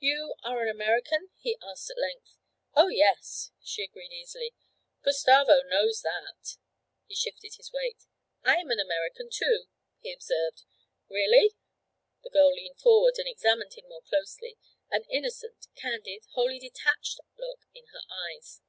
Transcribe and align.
'You 0.00 0.34
are 0.42 0.60
an 0.64 0.68
American?' 0.68 1.28
he 1.38 1.56
asked 1.62 1.88
at 1.88 1.96
length. 1.96 2.34
'Oh, 2.74 2.88
yes,' 2.88 3.52
she 3.62 3.84
agreed 3.84 4.10
easily. 4.10 4.56
'Gustavo 5.04 5.62
knows 5.66 6.00
that.' 6.02 6.56
He 7.06 7.14
shifted 7.14 7.54
his 7.54 7.70
weight. 7.72 8.02
'I 8.42 8.56
am 8.56 8.70
an 8.72 8.80
American 8.80 9.30
too,' 9.30 9.66
he 10.00 10.12
observed. 10.12 10.64
'Really?' 11.08 11.54
The 12.24 12.30
girl 12.30 12.52
leaned 12.52 12.80
forward 12.80 13.18
and 13.18 13.28
examined 13.28 13.74
him 13.74 13.88
more 13.88 14.02
closely, 14.02 14.58
an 14.90 15.04
innocent, 15.08 15.68
candid, 15.76 16.24
wholly 16.32 16.58
detached 16.58 17.20
look 17.38 17.60
in 17.72 17.86
her 17.92 18.02
eyes. 18.10 18.62